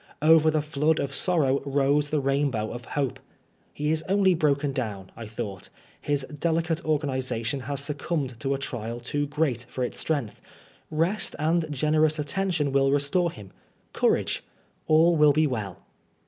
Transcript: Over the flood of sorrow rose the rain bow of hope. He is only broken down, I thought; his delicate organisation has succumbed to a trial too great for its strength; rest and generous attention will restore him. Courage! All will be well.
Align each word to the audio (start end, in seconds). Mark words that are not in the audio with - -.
Over 0.23 0.49
the 0.49 0.63
flood 0.63 0.97
of 0.97 1.13
sorrow 1.13 1.61
rose 1.63 2.09
the 2.09 2.19
rain 2.19 2.49
bow 2.49 2.71
of 2.71 2.85
hope. 2.85 3.19
He 3.71 3.91
is 3.91 4.01
only 4.09 4.33
broken 4.33 4.71
down, 4.71 5.11
I 5.15 5.27
thought; 5.27 5.69
his 6.01 6.25
delicate 6.39 6.83
organisation 6.83 7.59
has 7.59 7.81
succumbed 7.81 8.39
to 8.39 8.55
a 8.55 8.57
trial 8.57 8.99
too 8.99 9.27
great 9.27 9.67
for 9.69 9.83
its 9.83 9.99
strength; 9.99 10.41
rest 10.89 11.35
and 11.37 11.65
generous 11.69 12.17
attention 12.17 12.71
will 12.71 12.89
restore 12.91 13.29
him. 13.31 13.51
Courage! 13.93 14.43
All 14.87 15.15
will 15.15 15.33
be 15.33 15.45
well. 15.45 15.83